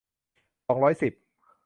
[0.67, 1.13] สองร้อยสิบ